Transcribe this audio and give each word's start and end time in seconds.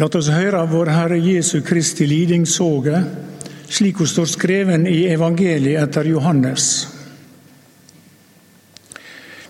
La 0.00 0.06
oss 0.08 0.30
høre 0.32 0.62
vår 0.64 0.88
Herre 0.94 1.16
Jesu 1.20 1.58
Kristi 1.60 2.06
lidingsoge, 2.08 3.02
slik 3.68 3.98
hun 4.00 4.08
står 4.08 4.28
skreven 4.32 4.86
i 4.88 5.02
evangeliet 5.12 5.76
etter 5.76 6.06
Johannes. 6.08 6.68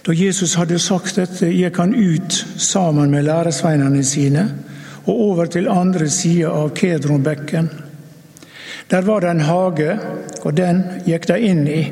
Da 0.03 0.17
Jesus 0.17 0.57
hadde 0.59 0.81
sagt 0.83 1.21
dette, 1.21 1.47
gikk 1.55 1.79
han 1.79 1.95
ut 1.95 2.35
sammen 2.59 3.15
med 3.15 3.29
læresveinene 3.29 4.03
sine 4.03 4.43
og 5.05 5.23
over 5.29 5.53
til 5.55 5.71
andre 5.71 6.09
sida 6.11 6.51
av 6.51 6.73
Kedronbekken. 6.75 7.71
Der 8.91 9.07
var 9.07 9.23
det 9.23 9.31
en 9.31 9.47
hage, 9.47 9.95
og 10.43 10.57
den 10.59 10.83
gikk 11.07 11.31
de 11.31 11.39
inn 11.47 11.63
i. 11.71 11.85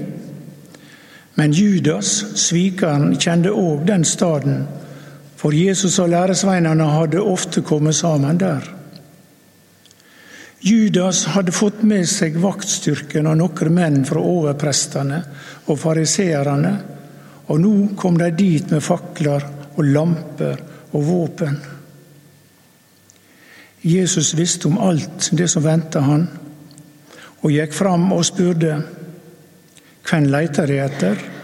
Men 1.39 1.55
Judas, 1.55 2.11
svikeren, 2.43 3.13
kjente 3.23 3.55
òg 3.55 3.87
den 3.87 4.03
staden, 4.03 4.65
for 5.39 5.55
Jesus 5.55 5.99
og 6.03 6.11
læresveinene 6.11 6.91
hadde 6.91 7.23
ofte 7.23 7.63
kommet 7.63 7.95
sammen 7.95 8.41
der. 8.41 8.65
Judas 10.61 11.23
hadde 11.37 11.55
fått 11.55 11.85
med 11.87 12.09
seg 12.11 12.41
vaktstyrken 12.43 13.29
og 13.31 13.39
noen 13.39 13.75
menn 13.77 14.01
fra 14.07 14.19
overprestene 14.19 15.21
og 15.71 15.79
fariseerne, 15.79 16.73
og 17.49 17.61
nå 17.63 17.75
kom 17.97 18.19
de 18.19 18.33
dit 18.35 18.67
med 18.75 18.83
fakler 18.83 19.47
og 19.77 19.87
lamper 19.87 20.59
og 20.91 21.05
våpen. 21.07 21.61
Jesus 23.87 24.35
visste 24.35 24.67
om 24.67 24.81
alt 24.83 25.31
det 25.39 25.47
som 25.53 25.63
venta 25.63 26.03
han, 26.03 26.27
og 27.39 27.55
gikk 27.55 27.77
fram 27.79 28.11
og 28.11 28.27
spurte 28.27 28.81
hvem 30.09 30.27
leiter 30.33 30.67
de 30.67 30.81
etter? 30.83 31.38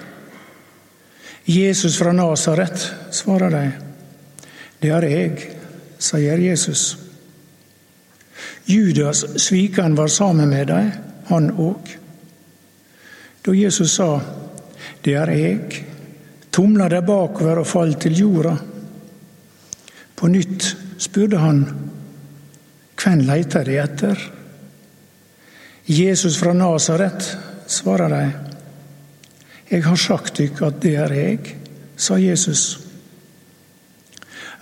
Jesus 1.45 1.98
fra 1.98 2.12
Nasaret, 2.12 2.93
svarer 3.11 3.51
de. 3.51 3.65
Det 4.80 4.93
er 4.93 5.07
jeg, 5.09 5.48
sier 6.01 6.41
Jesus. 6.41 6.97
Judas, 8.65 9.25
svikeren, 9.37 9.97
var 9.97 10.09
sammen 10.09 10.48
med 10.48 10.67
dem, 10.72 10.91
han 11.28 11.50
òg. 11.53 11.97
Da 13.45 13.53
Jesus 13.53 13.92
sa, 13.92 14.20
'Det 15.05 15.15
er 15.15 15.31
jeg', 15.31 15.84
tumla 16.53 16.89
de 16.89 17.03
bakover 17.03 17.59
og 17.59 17.67
falt 17.67 18.00
til 18.00 18.17
jorda. 18.19 18.56
På 20.17 20.28
nytt 20.28 20.77
spurte 20.98 21.39
han, 21.39 21.69
'Hvem 22.97 23.19
leiter 23.19 23.65
de 23.65 23.78
etter?' 23.83 24.31
Jesus 25.87 26.39
fra 26.39 26.53
Nasaret, 26.53 27.39
svarer 27.67 28.09
de. 28.09 28.53
Jeg 29.70 29.84
har 29.84 29.97
sagt 29.97 30.39
dykk 30.39 30.62
at 30.67 30.81
det 30.83 30.97
er 31.01 31.15
jeg, 31.17 31.55
sa 31.97 32.19
Jesus. 32.20 32.65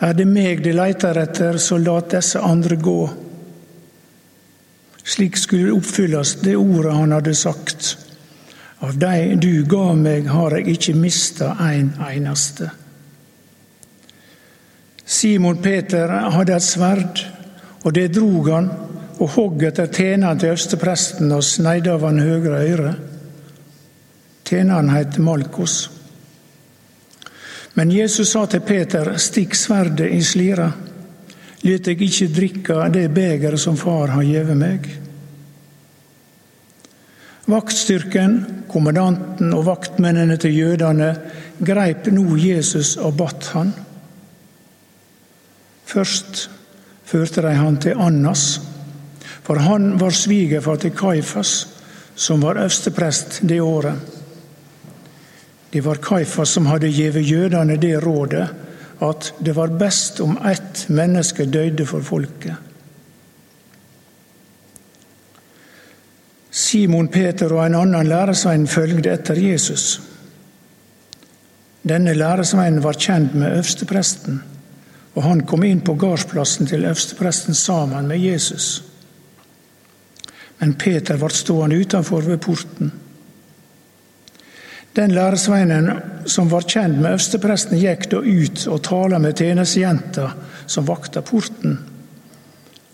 Er 0.03 0.15
det 0.19 0.27
meg 0.27 0.63
de 0.65 0.75
leiter 0.75 1.19
etter, 1.21 1.59
så 1.59 1.79
lat 1.79 2.13
disse 2.15 2.41
andre 2.43 2.77
gå. 2.77 3.01
Slik 5.03 5.37
skulle 5.39 5.75
oppfylles 5.75 6.37
det 6.43 6.57
ordet 6.57 6.95
han 6.95 7.15
hadde 7.15 7.35
sagt. 7.35 7.97
Av 8.83 8.95
dei 8.99 9.35
du 9.39 9.65
ga 9.71 9.93
meg, 9.95 10.27
har 10.31 10.57
jeg 10.59 10.77
ikke 10.77 10.97
mista 10.99 11.53
en 11.63 11.93
eneste. 12.03 12.71
Simon 15.07 15.61
Peter 15.63 16.11
hadde 16.35 16.57
et 16.57 16.67
sverd, 16.67 17.23
og 17.83 17.95
det 17.95 18.09
drog 18.15 18.51
han 18.51 18.71
og 19.23 19.31
hogg 19.37 19.63
etter 19.69 19.91
tjeneren 19.91 20.39
til 20.41 20.55
øverstepresten 20.55 21.31
og 21.35 21.45
sneide 21.47 21.93
av 21.95 22.07
han 22.09 22.23
høyre 22.23 22.63
øre. 22.73 22.93
Tjeneren 24.45 24.91
het 24.91 25.19
Malkos. 25.19 25.91
Men 27.75 27.91
Jesus 27.91 28.33
sa 28.35 28.45
til 28.47 28.61
Peter, 28.67 29.15
stikk 29.17 29.55
sverdet 29.57 30.11
i 30.13 30.21
slira. 30.25 30.69
Lyt 31.63 31.87
deg 31.87 32.03
ikke 32.05 32.33
drikke 32.35 32.89
det 32.93 33.07
begeret 33.15 33.61
som 33.61 33.79
far 33.79 34.13
har 34.17 34.27
gjeve 34.27 34.57
meg. 34.59 34.89
Vaktstyrken, 37.49 38.37
kommandanten 38.71 39.55
og 39.55 39.65
vaktmennene 39.67 40.37
til 40.41 40.55
jødene 40.57 41.09
greip 41.65 42.11
nå 42.13 42.37
Jesus 42.39 42.97
og 42.99 43.17
batt 43.19 43.51
han. 43.55 43.73
Først 45.87 46.47
førte 47.09 47.43
de 47.45 47.55
han 47.57 47.77
til 47.83 47.99
Annas, 48.01 48.61
for 49.43 49.61
han 49.61 49.95
var 50.01 50.15
svigerfar 50.17 50.79
til 50.81 50.95
Kaifas, 50.97 51.55
som 52.15 52.43
var 52.43 52.61
øversteprest 52.63 53.41
det 53.49 53.61
året. 53.61 54.12
Det 55.73 55.81
var 55.81 56.01
Kaifas 56.05 56.51
som 56.53 56.67
hadde 56.69 56.91
gitt 56.93 57.17
jødene 57.17 57.79
det 57.81 57.97
rådet 58.05 58.49
at 59.03 59.33
det 59.39 59.55
var 59.57 59.73
best 59.79 60.21
om 60.21 60.37
ett 60.47 60.85
menneske 60.89 61.45
døde 61.45 61.87
for 61.87 62.05
folket. 62.05 62.55
Simon 66.53 67.09
Peter 67.09 67.53
og 67.57 67.65
en 67.65 67.75
annen 67.81 68.09
læresvein 68.09 68.67
følgde 68.69 69.11
etter 69.11 69.41
Jesus. 69.41 70.01
Denne 71.89 72.15
læresveinen 72.15 72.83
var 72.85 73.01
kjent 73.01 73.35
med 73.35 73.57
øverstepresten, 73.57 74.43
og 75.15 75.23
han 75.23 75.41
kom 75.49 75.65
inn 75.65 75.81
på 75.81 75.97
gardsplassen 75.99 76.69
til 76.69 76.85
øverstepresten 76.85 77.55
sammen 77.55 78.07
med 78.09 78.21
Jesus. 78.21 78.85
Men 80.61 80.77
Peter 80.79 81.17
ble 81.19 81.33
stående 81.35 81.81
utenfor 81.81 82.21
ved 82.29 82.39
porten. 82.39 82.93
Den 84.93 85.15
læresveinen 85.15 85.91
som 86.29 86.51
var 86.51 86.67
kjent 86.69 86.99
med 87.01 87.15
øverstepresten, 87.15 87.79
gikk 87.81 88.11
da 88.13 88.21
ut 88.21 88.67
og 88.69 88.83
tala 88.85 89.19
med 89.19 89.39
tjenestejenta 89.41 90.29
som 90.67 90.87
vakta 90.87 91.23
porten, 91.25 91.79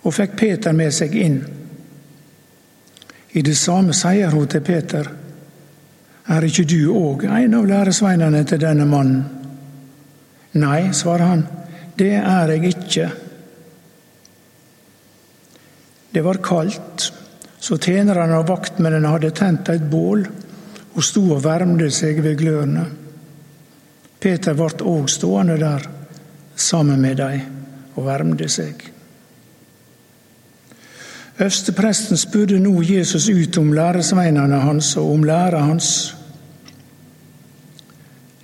og 0.06 0.14
fikk 0.14 0.36
Peter 0.38 0.76
med 0.76 0.94
seg 0.94 1.16
inn. 1.18 1.40
I 3.34 3.42
det 3.42 3.56
samme 3.58 3.96
sier 3.96 4.30
hun 4.30 4.46
til 4.48 4.62
Peter, 4.64 5.10
er 6.28 6.44
ikke 6.44 6.68
du 6.68 6.92
òg 6.92 7.26
en 7.26 7.58
av 7.58 7.66
læresveinene 7.66 8.44
til 8.46 8.62
denne 8.62 8.86
mannen? 8.88 9.24
Nei, 10.58 10.92
svarer 10.96 11.28
han, 11.28 11.46
det 11.98 12.14
er 12.18 12.52
jeg 12.54 12.72
ikke. 12.72 13.08
Det 16.14 16.22
var 16.24 16.40
kaldt, 16.44 17.10
så 17.58 17.76
tjenerne 17.76 18.38
og 18.38 18.48
vaktmennene 18.48 19.10
hadde 19.12 19.34
tent 19.34 19.68
et 19.72 19.90
bål 19.90 20.24
og 20.98 21.04
sto 21.06 21.22
og 21.36 21.44
varmde 21.44 21.90
seg 21.94 22.18
ved 22.24 22.34
glørne. 22.40 22.84
Peter 24.18 24.56
ble 24.58 24.70
òg 24.82 25.06
stående 25.12 25.54
der 25.60 25.84
sammen 26.58 26.98
med 27.00 27.20
dem 27.20 27.94
og 27.94 28.06
varmde 28.08 28.48
seg. 28.50 28.82
Øverstepresten 31.38 32.18
spurte 32.18 32.58
nå 32.58 32.72
Jesus 32.82 33.28
ut 33.30 33.60
om 33.60 33.70
læresveinene 33.72 34.58
hans 34.58 34.96
og 34.98 35.12
om 35.12 35.24
læra 35.24 35.60
hans. 35.68 36.16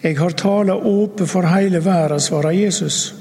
Jeg 0.02 0.18
har 0.18 0.36
tala 0.38 0.76
åpe 0.78 1.26
for 1.26 1.48
heile 1.50 1.80
verda, 1.82 2.20
svarer 2.22 2.54
Jesus. 2.54 3.14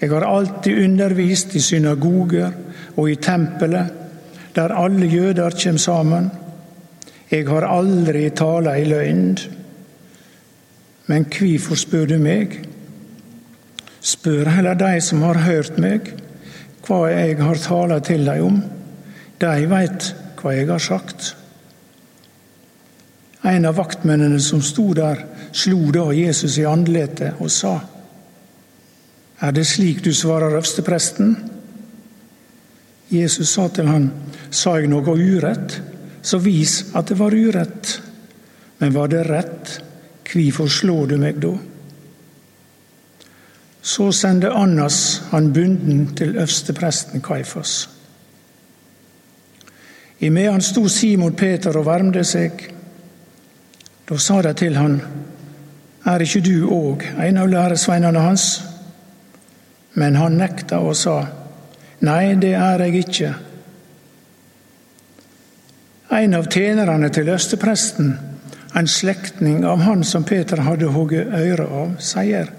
Jeg 0.00 0.10
har 0.10 0.26
alltid 0.26 0.82
undervist 0.84 1.54
i 1.54 1.60
synagoger 1.60 2.50
og 2.96 3.10
i 3.10 3.14
tempelet, 3.14 3.94
der 4.56 4.74
alle 4.74 5.06
jøder 5.06 5.54
kjem 5.54 5.78
sammen. 5.78 6.30
Jeg 7.28 7.44
har 7.48 7.66
aldri 7.68 8.30
tala 8.32 8.78
i 8.80 8.86
løgn. 8.88 9.36
Men 11.08 11.26
kvifor 11.28 11.76
spør 11.76 12.06
du 12.08 12.16
meg? 12.20 12.54
Spør 14.00 14.48
heller 14.54 14.78
de 14.78 14.94
som 15.04 15.24
har 15.26 15.42
hørt 15.44 15.76
meg, 15.80 16.12
hva 16.86 17.02
jeg 17.10 17.36
har 17.40 17.60
tala 17.60 17.98
til 18.04 18.24
dem 18.24 18.46
om. 18.46 18.62
De 19.40 19.68
veit 19.68 20.12
hva 20.40 20.54
jeg 20.56 20.70
har 20.70 20.80
sagt. 20.82 21.34
En 23.44 23.68
av 23.68 23.76
vaktmennene 23.78 24.40
som 24.42 24.62
sto 24.64 24.90
der, 24.96 25.20
slo 25.52 25.92
da 25.94 26.08
Jesus 26.12 26.58
i 26.58 26.66
andletet 26.68 27.40
og 27.40 27.50
sa:" 27.50 27.78
Er 29.40 29.50
det 29.50 29.66
slik 29.66 30.04
du 30.04 30.12
svarer 30.14 30.50
øverstepresten? 30.50 31.36
Jesus 33.10 33.48
sa 33.48 33.68
til 33.68 33.86
han, 33.86 34.10
Sa 34.50 34.76
jeg 34.76 34.88
noe 34.88 35.14
urett? 35.14 35.80
Så 36.22 36.38
vis 36.38 36.84
at 36.94 37.08
det 37.08 37.18
var 37.18 37.34
urett. 37.34 38.00
Men 38.78 38.92
var 38.92 39.08
det 39.08 39.24
rett? 39.28 39.80
Hvorfor 40.28 40.68
slår 40.68 41.06
du 41.06 41.16
meg 41.18 41.40
da? 41.40 41.54
Så 43.82 44.10
sendte 44.12 44.50
Annas 44.52 45.22
han 45.30 45.52
bunden 45.52 46.10
til 46.18 46.36
øverstepresten 46.36 47.22
Kaifas. 47.24 47.88
Imedan 50.18 50.60
sto 50.60 50.88
Simon 50.88 51.32
Peter 51.32 51.76
og 51.78 51.86
varmde 51.86 52.24
seg. 52.26 52.66
Da 54.08 54.18
sa 54.18 54.42
de 54.42 54.52
til 54.54 54.76
han, 54.76 55.00
Er 56.06 56.22
ikke 56.24 56.40
du 56.40 56.68
òg 56.72 57.02
en 57.20 57.36
av 57.36 57.48
læresveinene 57.48 58.20
hans? 58.20 58.62
Men 59.94 60.16
han 60.16 60.38
nekta 60.38 60.78
og 60.78 60.96
sa, 60.96 61.26
Nei, 62.00 62.34
det 62.34 62.54
er 62.54 62.84
jeg 62.84 63.02
ikke. 63.02 63.34
En 66.10 66.34
av 66.34 66.46
tjenerne 66.48 67.10
til 67.12 67.28
østepresten, 67.28 68.14
en 68.76 68.88
slektning 68.88 69.64
av 69.68 69.82
han 69.84 70.04
som 70.04 70.24
Peter 70.24 70.62
hadde 70.64 70.88
hogget 70.92 71.28
øret 71.28 71.68
av, 71.68 71.96
sier, 72.00 72.52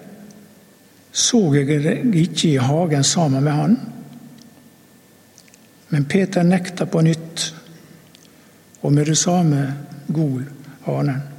Så 1.12 1.56
jeg 1.56 1.82
deg 1.82 2.16
ikke 2.16 2.48
i 2.48 2.58
hagen 2.62 3.04
sammen 3.04 3.44
med 3.44 3.54
han? 3.54 3.78
Men 5.90 6.06
Peter 6.06 6.44
nekta 6.44 6.86
på 6.86 7.02
nytt, 7.02 7.54
og 8.82 8.94
med 8.94 9.10
det 9.10 9.18
samme 9.18 9.74
gol 10.14 10.44
hanen. 10.86 11.39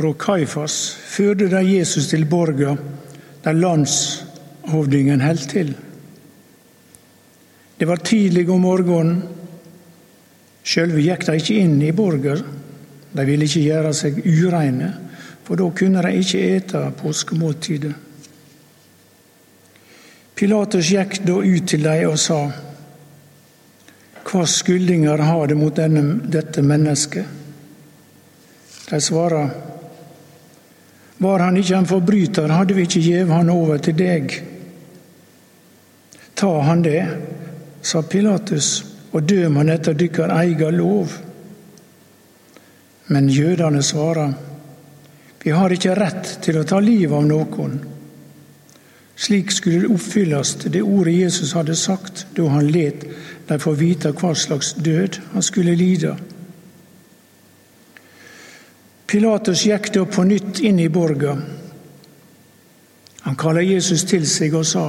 Fra 0.00 0.14
Kaifas 0.16 0.74
førte 0.96 1.50
de 1.52 1.60
Jesus 1.60 2.06
til 2.08 2.22
borga 2.24 2.70
der 3.44 3.52
landshovdingen 3.52 5.20
holdt 5.20 5.48
til. 5.50 5.74
Det 7.76 7.88
var 7.88 8.00
tidlig 8.00 8.46
om 8.48 8.64
morgenen. 8.64 9.18
Sjølve 10.64 11.04
gikk 11.04 11.26
de 11.28 11.36
ikke 11.36 11.60
inn 11.60 11.76
i 11.84 11.92
borga. 11.92 12.38
De 13.12 13.28
ville 13.28 13.44
ikke 13.44 13.66
gjøre 13.66 13.92
seg 14.00 14.24
ureine, 14.24 14.90
for 15.44 15.60
da 15.60 15.68
kunne 15.76 16.08
de 16.08 16.16
ikke 16.16 16.42
ete 16.56 16.84
påskemåltidet. 16.96 17.94
Pilatus 20.32 20.94
gikk 20.96 21.18
da 21.28 21.40
ut 21.44 21.68
til 21.68 21.84
dem 21.84 22.08
og 22.08 22.18
sa:" 22.18 22.42
Hva 24.30 24.46
skyldninger 24.46 25.18
har 25.28 25.46
det 25.46 25.56
mot 25.60 25.76
denne, 25.76 26.22
dette 26.24 26.62
mennesket? 26.62 27.26
De 28.88 29.00
svarer:" 29.00 29.68
Var 31.20 31.42
han 31.44 31.56
ikke 31.60 31.76
en 31.76 31.88
forbryter, 31.88 32.48
hadde 32.48 32.74
vi 32.76 32.86
ikke 32.88 33.02
gjev 33.04 33.32
han 33.34 33.52
over 33.52 33.80
til 33.84 33.96
deg. 33.98 34.32
Ta 36.32 36.52
han 36.64 36.80
det, 36.80 37.02
sa 37.84 38.00
Pilatus, 38.00 38.70
og 39.12 39.26
døm 39.28 39.58
han 39.60 39.72
etter 39.74 39.98
dykkar 40.00 40.32
eiga 40.32 40.70
lov. 40.72 41.12
Men 43.12 43.28
jødene 43.28 43.82
svarer, 43.84 44.32
vi 45.42 45.52
har 45.52 45.72
ikke 45.72 45.96
rett 45.98 46.38
til 46.44 46.60
å 46.60 46.64
ta 46.68 46.80
livet 46.80 47.16
av 47.16 47.28
noen. 47.28 47.78
Slik 49.20 49.52
skulle 49.52 49.84
det 49.84 49.92
oppfylles 49.92 50.54
det 50.72 50.80
ordet 50.80 51.18
Jesus 51.18 51.52
hadde 51.52 51.76
sagt 51.76 52.24
da 52.36 52.48
han 52.48 52.72
let 52.72 53.04
dem 53.50 53.60
få 53.60 53.74
vite 53.76 54.14
hva 54.16 54.32
slags 54.32 54.72
død 54.80 55.20
han 55.34 55.44
skulle 55.44 55.76
lide. 55.76 56.14
Pilatus 59.10 59.64
gikk 59.66 59.88
da 59.90 60.04
på 60.06 60.22
nytt 60.22 60.60
inn 60.62 60.78
i 60.78 60.86
borga. 60.88 61.32
Han 63.24 63.38
kalte 63.38 63.64
Jesus 63.66 64.04
til 64.06 64.22
seg 64.28 64.54
og 64.54 64.68
sa, 64.70 64.84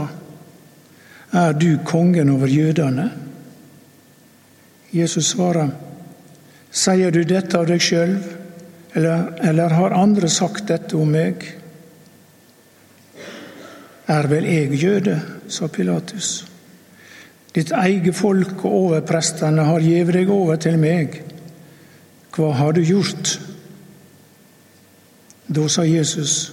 Er 1.34 1.56
du 1.58 1.80
kongen 1.88 2.30
over 2.30 2.48
jødene? 2.48 3.08
Jesus 4.94 5.32
svarer, 5.34 5.72
Sier 6.72 7.12
du 7.12 7.24
dette 7.26 7.58
av 7.58 7.66
deg 7.68 7.82
sjøl, 7.82 8.14
eller, 8.94 9.26
eller 9.42 9.74
har 9.74 9.98
andre 9.98 10.30
sagt 10.30 10.70
dette 10.70 10.96
om 10.96 11.10
meg? 11.12 11.42
Er 14.08 14.30
vel 14.30 14.46
jeg 14.46 14.78
jøde, 14.84 15.18
sa 15.50 15.68
Pilatus. 15.68 16.34
Ditt 17.52 17.74
eget 17.74 18.16
folk 18.16 18.62
og 18.62 18.76
overprestene 18.86 19.66
har 19.66 19.84
gitt 19.84 20.14
deg 20.14 20.30
over 20.30 20.62
til 20.62 20.78
meg. 20.80 21.24
Hva 22.32 22.54
har 22.62 22.78
du 22.78 22.86
gjort? 22.86 23.40
Da 25.52 25.68
sa 25.70 25.84
Jesus, 25.84 26.52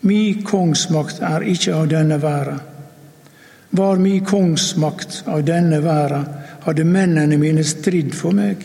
Mi 0.00 0.42
kongsmakt 0.44 1.22
er 1.24 1.42
ikke 1.48 1.74
av 1.74 1.86
denne 1.88 2.18
verden. 2.22 2.60
Var 3.70 3.96
mi 3.98 4.20
kongsmakt 4.20 5.22
av 5.26 5.42
denne 5.44 5.80
verden, 5.82 6.26
hadde 6.66 6.84
mennene 6.84 7.38
mine 7.40 7.64
stridd 7.64 8.14
for 8.14 8.36
meg, 8.36 8.62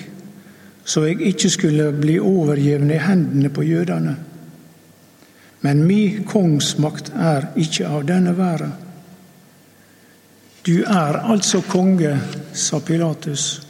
så 0.84 1.06
jeg 1.08 1.22
ikke 1.32 1.50
skulle 1.50 1.88
bli 1.96 2.20
overgjevne 2.20 2.96
i 2.96 3.02
hendene 3.02 3.50
på 3.54 3.66
jødene. 3.66 4.16
Men 5.62 5.84
mi 5.88 6.22
kongsmakt 6.28 7.12
er 7.16 7.52
ikke 7.56 7.88
av 7.88 8.06
denne 8.10 8.36
verden. 8.38 8.74
Du 10.66 10.84
er 10.84 11.24
altså 11.24 11.64
konge, 11.66 12.18
sa 12.54 12.80
Pilatus. 12.80 13.62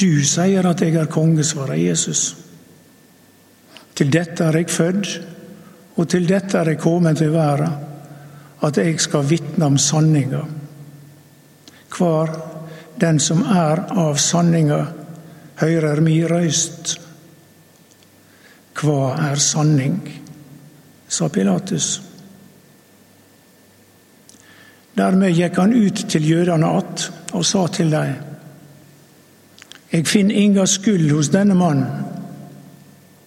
Du 0.00 0.24
sier 0.24 0.66
at 0.68 0.80
jeg 0.80 0.94
er 0.94 1.08
konge, 1.12 1.44
svarer 1.44 1.78
Jesus. 1.80 2.36
Til 3.96 4.12
dette 4.12 4.44
er 4.44 4.58
jeg 4.60 4.70
født, 4.70 5.12
og 5.96 6.08
til 6.08 6.28
dette 6.28 6.58
er 6.58 6.74
jeg 6.74 6.80
kommet 6.82 7.16
til 7.18 7.32
verden, 7.32 7.72
at 8.62 8.76
jeg 8.76 9.00
skal 9.00 9.24
vitne 9.28 9.66
om 9.66 9.78
sanninga. 9.78 10.42
Hver– 11.96 12.36
den 13.00 13.18
som 13.20 13.42
er 13.44 13.82
av 13.92 14.16
sanninga, 14.16 14.86
hører 15.60 16.00
mi 16.00 16.16
røyst. 16.24 16.96
Hva 18.76 19.16
er 19.30 19.40
sanning? 19.40 19.98
sa 21.08 21.28
Pilatus. 21.28 22.00
Dermed 24.96 25.36
gikk 25.36 25.60
han 25.60 25.76
ut 25.76 26.00
til 26.08 26.24
jødene 26.24 26.66
att 26.66 27.10
og 27.32 27.44
sa 27.44 27.66
til 27.66 27.90
dem:" 27.90 28.35
Jeg 29.92 30.06
finner 30.06 30.34
inga 30.34 30.66
skyld 30.66 31.10
hos 31.14 31.30
denne 31.30 31.54
mannen, 31.54 32.04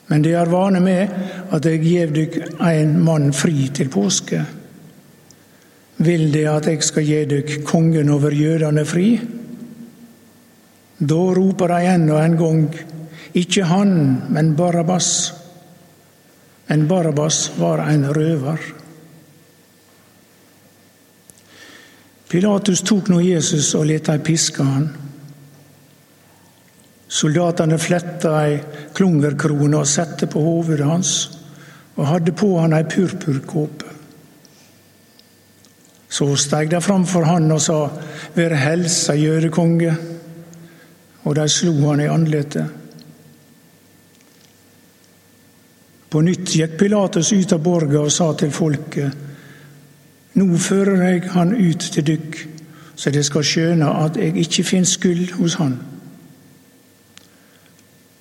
men 0.09 0.23
det 0.25 0.33
er 0.35 0.49
vane 0.49 0.81
med 0.83 1.11
at 1.53 1.65
jeg 1.65 1.83
gjev 1.85 2.13
dykk 2.15 2.37
en 2.65 2.95
mann 3.05 3.29
fri 3.33 3.69
til 3.73 3.91
påske. 3.93 4.41
Vil 5.99 6.29
det 6.33 6.45
at 6.49 6.67
jeg 6.67 6.83
skal 6.83 7.05
gi 7.05 7.19
dykk 7.29 7.53
kongen 7.67 8.09
over 8.09 8.33
jødene 8.33 8.85
fri? 8.87 9.09
Da 10.99 11.19
roper 11.37 11.75
de 11.75 12.11
og 12.11 12.23
en 12.23 12.37
gang, 12.37 12.63
ikke 13.33 13.63
han, 13.63 13.93
men 14.29 14.55
Barabbas. 14.55 15.33
Men 16.67 16.87
Barabbas 16.87 17.51
var 17.57 17.85
en 17.87 18.07
røver. 18.15 18.59
Pilatus 22.29 22.81
tok 22.85 23.07
nå 23.09 23.19
Jesus 23.25 23.73
og 23.75 23.87
lot 23.89 24.05
dem 24.05 24.25
piske 24.25 24.63
han. 24.63 24.89
Soldatene 27.09 27.79
fletta 27.81 28.35
ei 28.45 28.59
klungerkrone 28.93 29.79
og 29.81 29.87
sette 29.89 30.27
på 30.29 30.41
hovedet 30.45 30.85
hans, 30.85 31.13
og 31.97 32.05
hadde 32.05 32.35
på 32.37 32.51
han 32.59 32.75
ei 32.77 32.85
purpurkåpe. 32.85 33.95
Så 36.09 36.25
steg 36.41 36.69
de 36.69 36.81
fram 36.81 37.05
for 37.09 37.25
han 37.25 37.49
og 37.53 37.61
sa, 37.61 37.79
Vær 38.35 38.53
helsa, 38.57 39.13
jødekonge, 39.17 39.95
og 41.25 41.35
de 41.35 41.47
slo 41.49 41.73
han 41.87 42.01
i 42.01 42.09
andletet. 42.09 42.77
På 46.09 46.21
nytt 46.25 46.55
gikk 46.57 46.77
Pilatus 46.77 47.29
ut 47.33 47.53
av 47.53 47.61
borga 47.61 48.01
og 48.01 48.13
sa 48.13 48.31
til 48.33 48.53
folket:" 48.53 49.25
Nå 50.39 50.57
fører 50.57 51.01
jeg 51.03 51.29
han 51.33 51.55
ut 51.57 51.79
til 51.93 52.05
dykk, 52.05 52.35
så 52.95 53.11
de 53.11 53.23
skal 53.23 53.43
skjøne 53.43 53.87
at 54.05 54.17
jeg 54.17 54.37
ikke 54.37 54.63
finner 54.63 54.89
skyld 54.89 55.31
hos 55.39 55.57
han. 55.59 55.79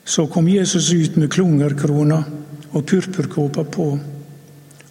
Så 0.08 0.26
kom 0.26 0.48
Jesus 0.48 0.92
ut 0.92 1.16
med 1.16 1.32
klungerkrona 1.32 2.22
og 2.70 2.86
purpurkåpa 2.86 3.64
på, 3.64 3.88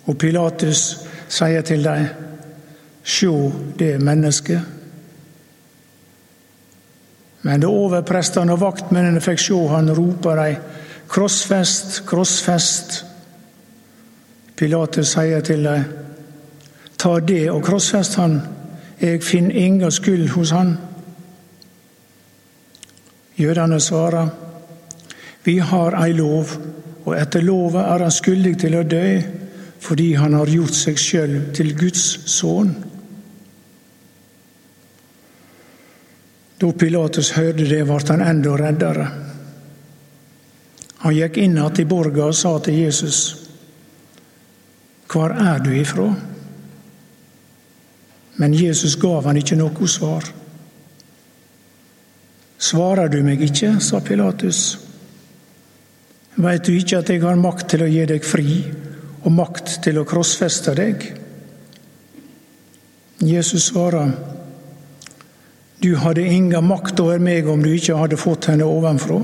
og 0.05 0.17
Pilatus 0.17 0.81
sier 1.27 1.61
til 1.65 1.83
dem:" 1.83 2.05
Sjå 3.03 3.51
det 3.79 4.01
mennesket. 4.01 4.61
Men 7.41 7.61
da 7.61 7.67
overprestene 7.67 8.53
og 8.53 8.61
vaktmennene 8.61 9.21
fikk 9.21 9.39
sjå 9.39 9.67
han, 9.73 9.89
ropa 9.89 10.35
de:" 10.35 10.55
Krossfest, 11.09 12.03
krossfest. 12.05 13.05
Pilatus 14.55 15.07
sier 15.17 15.41
til 15.41 15.63
dem, 15.63 15.83
ta 16.97 17.19
det 17.19 17.49
og 17.51 17.63
krossfest 17.63 18.15
han, 18.15 18.41
jeg 19.01 19.23
finner 19.23 19.55
inga 19.55 19.89
skyld 19.89 20.29
hos 20.29 20.51
han. 20.51 20.77
Jødene 23.37 23.79
svarer, 23.79 24.27
vi 25.47 25.59
har 25.59 25.95
ei 25.95 26.11
lov, 26.11 26.49
og 27.05 27.13
etter 27.15 27.39
lova 27.39 27.85
er 27.93 28.01
han 28.03 28.11
skyldig 28.11 28.57
til 28.59 28.73
å 28.75 28.83
dø, 28.83 29.05
fordi 29.79 30.09
han 30.19 30.33
har 30.35 30.49
gjort 30.51 30.75
seg 30.75 30.97
sjøl 30.99 31.35
til 31.55 31.69
Guds 31.79 32.01
sønn. 32.27 32.73
Da 36.59 36.71
Pilatus 36.73 37.29
hørte 37.37 37.63
det, 37.69 37.79
ble 37.87 37.99
han 38.09 38.23
enda 38.25 38.55
reddere. 38.59 39.05
Han 41.05 41.15
gikk 41.15 41.37
inn 41.39 41.55
igjen 41.55 41.79
i 41.79 41.85
borga 41.87 42.25
og 42.25 42.35
sa 42.35 42.57
til 42.59 42.81
Jesus, 42.81 43.19
Hvor 45.07 45.31
er 45.31 45.61
du 45.63 45.69
ifra? 45.71 46.09
Men 48.35 48.53
Jesus 48.53 48.97
gav 48.99 49.23
han 49.25 49.39
ikke 49.39 49.55
noe 49.55 49.87
svar. 49.87 50.27
Svarer 52.59 53.07
du 53.07 53.21
meg 53.23 53.47
ikke, 53.47 53.77
sa 53.79 54.03
Pilatus. 54.03 54.86
Veit 56.37 56.67
du 56.67 56.75
ikke 56.77 56.99
at 57.01 57.09
jeg 57.09 57.23
har 57.23 57.39
makt 57.41 57.71
til 57.73 57.81
å 57.81 57.89
gi 57.89 58.03
deg 58.09 58.25
fri 58.25 58.59
og 59.25 59.31
makt 59.33 59.79
til 59.85 59.97
å 59.97 60.05
krossfeste 60.05 60.75
deg? 60.77 61.05
Jesus 63.25 63.71
svarer, 63.71 64.11
du 65.81 65.95
hadde 65.97 66.25
inga 66.25 66.61
makt 66.61 67.01
over 67.01 67.17
meg 67.21 67.49
om 67.49 67.63
du 67.63 67.71
ikke 67.73 67.97
hadde 67.97 68.19
fått 68.21 68.51
henne 68.51 68.65
ovenfra. 68.69 69.17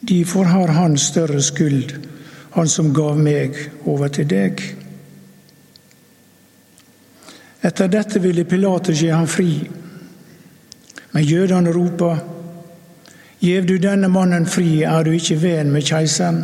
Derfor 0.00 0.48
har 0.48 0.72
han 0.76 0.98
større 1.00 1.40
skyld, 1.44 1.96
han 2.56 2.68
som 2.68 2.92
gav 2.96 3.16
meg 3.20 3.56
over 3.88 4.12
til 4.12 4.28
deg. 4.28 4.60
Etter 7.60 7.88
dette 7.92 8.20
ville 8.20 8.44
Pilatus 8.48 9.00
gi 9.00 9.10
ham 9.12 9.28
fri. 9.28 9.52
Men 11.12 11.26
jødene 11.26 11.72
ropa, 11.74 12.14
Gjev 13.40 13.66
du 13.66 13.78
denne 13.80 14.08
mannen 14.12 14.46
fri, 14.46 14.82
er 14.82 15.04
du 15.04 15.14
ikke 15.16 15.38
ven 15.42 15.70
med 15.72 15.86
keiseren. 15.88 16.42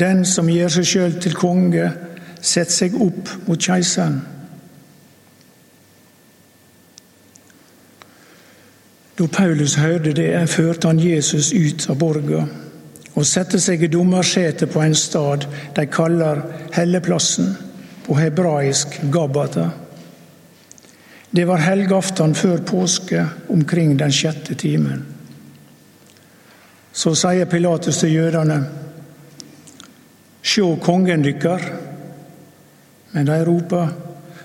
Den 0.00 0.24
som 0.24 0.48
gjør 0.48 0.72
seg 0.78 0.88
sjøl 0.88 1.18
til 1.20 1.34
konge, 1.36 1.90
setter 2.40 2.72
seg 2.72 2.96
opp 2.96 3.28
mot 3.46 3.60
keiseren. 3.60 4.22
Da 9.18 9.28
Paulus 9.28 9.76
hørte 9.76 10.14
det, 10.16 10.32
førte 10.48 10.88
han 10.88 11.00
Jesus 11.00 11.52
ut 11.52 11.84
av 11.92 12.00
borga 12.00 12.46
og 13.12 13.26
satte 13.28 13.60
seg 13.60 13.82
i 13.84 13.90
dommersetet 13.92 14.70
på 14.72 14.80
en 14.80 14.94
stad 14.96 15.44
de 15.76 15.84
kaller 15.92 16.40
Helleplassen, 16.72 17.50
på 18.06 18.16
hebraisk 18.16 18.96
Gabata. 19.12 19.68
Det 21.30 21.44
var 21.44 21.60
helgaften 21.60 22.34
før 22.34 22.64
påske, 22.66 23.26
omkring 23.52 23.98
den 24.00 24.12
sjette 24.12 24.56
timen. 24.56 25.11
Så 26.92 27.14
sier 27.16 27.48
Pilatus 27.48 27.98
til 27.98 28.14
jødene, 28.14 28.62
Sjå 30.42 30.76
kongen 30.82 31.22
dykkar. 31.22 31.62
Men 33.12 33.26
de 33.26 33.44
roper, 33.44 33.92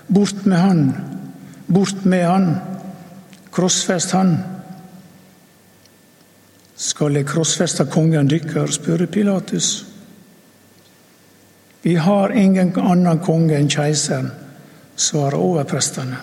Bort 0.08 0.46
med 0.46 0.56
han, 0.56 0.92
bort 1.66 2.04
med 2.04 2.24
han, 2.24 2.54
krossfest 3.52 4.10
han. 4.16 4.38
Skal 6.76 7.18
jeg 7.18 7.26
krossfeste 7.28 7.84
kongen 7.92 8.30
dykkar, 8.30 8.72
spør 8.72 9.04
Pilatus. 9.06 9.84
Vi 11.82 11.94
har 11.94 12.32
ingen 12.32 12.72
annen 12.80 13.20
konge 13.20 13.58
enn 13.58 13.68
keiseren, 13.68 14.30
svarer 14.96 15.36
overprestene. 15.36 16.22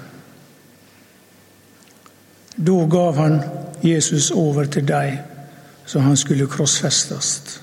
Da 2.58 2.82
gav 2.90 3.22
han 3.22 3.40
Jesus 3.84 4.32
over 4.32 4.66
til 4.66 4.88
dem, 4.88 5.35
så 5.86 6.00
han 6.00 6.18
skulle 6.18 6.48
krossfestes. 6.48 7.62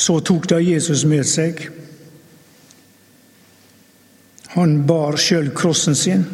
Så 0.00 0.20
tok 0.24 0.48
de 0.48 0.62
Jesus 0.64 1.04
med 1.04 1.26
seg. 1.28 1.66
Han 4.56 4.78
bar 4.88 5.18
sjøl 5.20 5.50
krossen 5.56 5.98
sin 5.98 6.24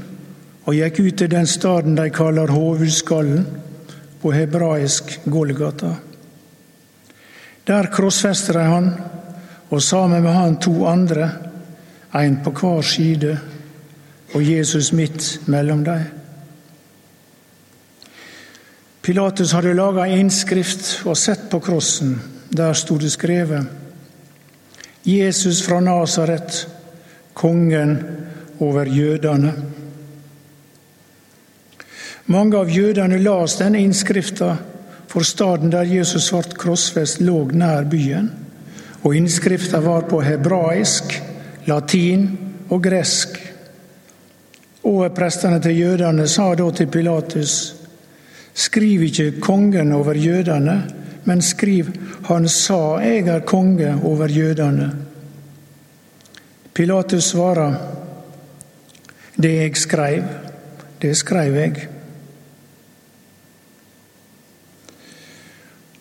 og 0.66 0.74
gikk 0.74 1.00
ut 1.02 1.16
til 1.20 1.30
den 1.30 1.46
staden 1.46 1.98
de 1.98 2.08
kaller 2.10 2.50
Hovudskallen, 2.50 3.46
på 4.16 4.32
hebraisk 4.32 5.12
Golgata. 5.30 5.92
Der 7.66 7.86
krossfester 7.94 8.56
de 8.58 8.64
han, 8.66 8.88
og 9.70 9.82
sammen 9.82 10.22
med 10.24 10.32
han 10.34 10.56
to 10.62 10.86
andre, 10.86 11.28
en 12.14 12.40
på 12.42 12.50
hver 12.50 12.82
side, 12.82 13.36
og 14.34 14.42
Jesus 14.42 14.92
midt 14.92 15.46
mellom 15.46 15.84
dem. 15.84 16.06
Pilatus 19.02 19.52
hadde 19.54 19.76
laga 19.76 20.08
innskrift 20.10 21.06
og 21.06 21.14
sett 21.18 21.46
på 21.50 21.60
krossen. 21.62 22.16
Der 22.50 22.74
sto 22.74 22.98
det 22.98 23.10
skrevet 23.10 23.66
Jesus 25.06 25.62
fra 25.62 25.80
Nasaret, 25.80 26.66
kongen 27.34 27.98
over 28.58 28.84
jødene. 28.86 29.52
Mange 32.26 32.58
av 32.58 32.70
jødene 32.70 33.20
las 33.22 33.54
denne 33.60 33.78
innskrifta, 33.78 34.56
for 35.06 35.22
staden 35.22 35.70
der 35.70 35.86
Jesus 35.86 36.32
ble 36.34 36.58
krossfest, 36.58 37.20
lå 37.22 37.44
nær 37.54 37.86
byen. 37.86 38.32
Og 39.06 39.14
innskrifta 39.14 39.78
var 39.84 40.08
på 40.10 40.18
hebraisk, 40.26 41.14
latin 41.70 42.26
og 42.66 42.82
gresk. 42.82 43.38
Overprestene 44.82 45.62
til 45.62 45.78
jødene 45.78 46.26
sa 46.26 46.48
da 46.58 46.70
til 46.70 46.90
Pilatus.: 46.90 47.76
Skriv 48.54 49.02
ikke 49.02 49.40
kongen 49.40 49.92
over 49.92 50.18
jødene, 50.18 50.82
men 51.24 51.42
skriv 51.42 51.86
Han 52.26 52.48
sa 52.48 52.98
jeg 53.04 53.28
er 53.30 53.44
konge 53.46 53.92
over 54.04 54.28
jødene. 54.28 54.90
Pilatus 56.74 57.24
svarer, 57.24 57.76
Det 59.36 59.52
jeg 59.54 59.76
skreiv, 59.76 60.22
det 61.02 61.16
skreiv 61.16 61.54
jeg. 61.54 61.88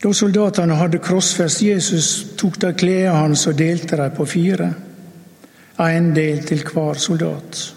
Da 0.04 0.12
soldatene 0.14 0.78
hadde 0.80 1.02
krossfest 1.04 1.62
Jesus, 1.62 2.10
tok 2.38 2.60
de 2.62 2.72
klærne 2.74 3.18
hans 3.18 3.48
og 3.48 3.58
delte 3.60 3.98
dem 3.98 4.12
på 4.16 4.26
fire. 4.26 4.74
Én 5.80 6.14
del 6.16 6.46
til 6.48 6.64
hver 6.64 6.94
soldat. 6.94 7.76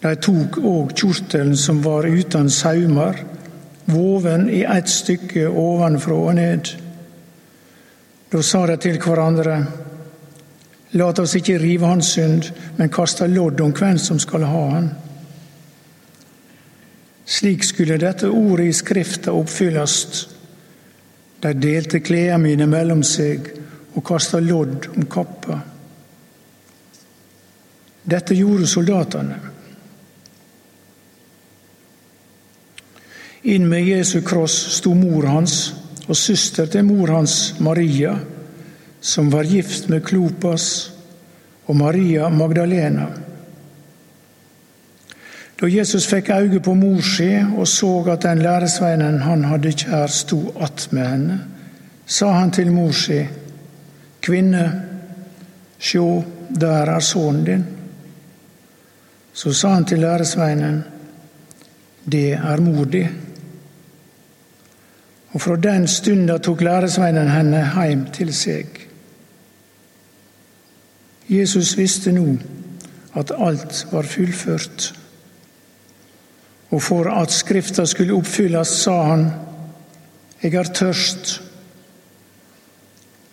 De 0.00 0.14
tok 0.16 0.56
òg 0.64 0.94
kjortelen 0.96 1.56
som 1.56 1.82
var 1.84 2.08
uten 2.08 2.48
saumer, 2.50 3.18
voven 3.84 4.48
i 4.50 4.62
ett 4.62 4.88
stykke 4.88 5.48
ovenfra 5.48 6.14
og 6.14 6.34
ned. 6.34 6.72
Da 8.30 8.42
sa 8.42 8.66
de 8.66 8.76
til 8.76 8.98
hverandre, 9.02 9.60
La 10.98 11.06
oss 11.06 11.36
ikke 11.38 11.58
rive 11.62 11.86
hans 11.86 12.08
synd, 12.16 12.48
men 12.76 12.90
kaste 12.90 13.28
lodd 13.30 13.60
om 13.62 13.70
hvem 13.76 13.98
som 13.98 14.18
skal 14.18 14.42
ha 14.42 14.62
han. 14.72 14.88
Slik 17.30 17.62
skulle 17.62 17.98
dette 18.02 18.26
ordet 18.26 18.66
i 18.66 18.74
Skrifta 18.74 19.30
oppfylles 19.38 19.94
de 21.40 21.52
delte 21.54 22.00
klærne 22.02 22.42
mine 22.42 22.66
mellom 22.66 23.04
seg 23.06 23.46
og 23.94 24.02
kasta 24.06 24.40
lodd 24.42 24.90
om 24.96 25.06
kappa. 25.10 25.60
Dette 28.10 28.34
gjorde 28.34 28.66
soldatene. 28.66 29.38
Inn 33.42 33.68
med 33.68 33.84
Jesu 33.84 34.20
kross 34.20 34.52
sto 34.76 34.92
mor 34.94 35.24
hans 35.26 35.72
og 36.06 36.16
søster 36.16 36.66
til 36.68 36.84
mor 36.84 37.08
hans, 37.14 37.54
Maria, 37.60 38.18
som 39.00 39.30
var 39.32 39.48
gift 39.48 39.88
med 39.88 40.04
Klopas, 40.04 40.90
og 41.66 41.76
Maria 41.76 42.28
Magdalena. 42.28 43.06
Da 45.60 45.68
Jesus 45.68 46.06
fikk 46.08 46.32
øye 46.34 46.60
på 46.60 46.74
mor 46.74 47.00
si 47.04 47.30
og 47.38 47.68
så 47.68 47.90
at 48.10 48.24
den 48.26 48.42
læresveinen 48.42 49.20
han 49.22 49.44
hadde 49.44 49.72
kjær, 49.72 50.10
sto 50.10 50.40
attmed 50.60 51.06
henne, 51.06 51.38
sa 52.06 52.32
han 52.32 52.50
til 52.50 52.72
mor 52.72 52.92
si, 52.92 53.20
Kvinne, 54.20 54.64
sjå, 55.78 56.24
der 56.60 56.90
er 56.92 57.00
sønnen 57.00 57.44
din. 57.44 57.62
Så 59.32 59.52
sa 59.52 59.68
han 59.78 59.84
til 59.84 60.02
læresveinen, 60.04 60.82
Det 62.04 62.32
er 62.32 62.60
mor 62.60 62.84
di. 62.84 63.06
Og 65.32 65.40
fra 65.40 65.56
den 65.56 65.88
stunda 65.88 66.38
tok 66.38 66.60
læresveinen 66.60 67.28
henne 67.30 67.64
heim 67.74 68.06
til 68.12 68.32
seg. 68.34 68.66
Jesus 71.30 71.76
visste 71.78 72.12
nå 72.12 72.34
at 73.14 73.30
alt 73.38 73.86
var 73.92 74.02
fullført. 74.02 74.94
Og 76.70 76.82
for 76.82 77.10
at 77.10 77.30
Skrifta 77.30 77.84
skulle 77.86 78.14
oppfylles, 78.14 78.68
sa 78.68 79.02
han, 79.02 79.30
Jeg 80.42 80.54
er 80.54 80.64
tørst. 80.64 81.42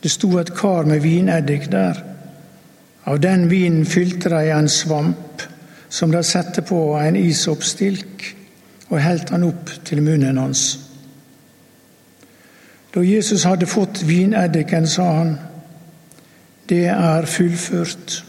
Det 0.03 0.11
sto 0.11 0.37
et 0.37 0.53
kar 0.55 0.83
med 0.83 0.99
vineddik 0.99 1.71
der. 1.71 2.03
Av 3.05 3.19
den 3.19 3.49
vinen 3.49 3.85
fylte 3.85 4.29
de 4.29 4.51
en 4.51 4.69
svamp 4.69 5.41
som 5.89 6.11
de 6.11 6.23
satte 6.23 6.61
på 6.61 6.97
en 6.99 7.15
isoppstilk, 7.15 8.35
og 8.89 8.99
helte 9.01 9.31
han 9.31 9.43
opp 9.47 9.71
til 9.85 10.03
munnen 10.03 10.37
hans. 10.37 10.86
Da 12.97 13.03
Jesus 13.03 13.43
hadde 13.45 13.67
fått 13.69 13.99
vineddiken, 14.09 14.87
sa 14.87 15.03
han, 15.19 15.35
Det 16.69 16.87
er 16.89 17.25
fullført. 17.25 18.25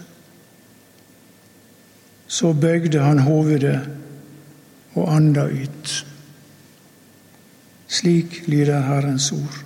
Så 2.26 2.52
bøygde 2.52 3.00
han 3.00 3.18
hovedet 3.18 3.80
og 4.94 5.14
anda 5.16 5.46
ut. 5.48 6.06
Slik 7.88 8.42
lyder 8.46 8.82
Herrens 8.82 9.32
ord. 9.32 9.64